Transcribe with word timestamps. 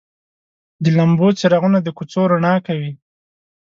د 0.83 0.85
لمبو 0.97 1.27
څراغونه 1.39 1.77
د 1.81 1.87
کوڅو 1.97 2.21
رڼا 2.31 2.53
کوي. 2.67 2.91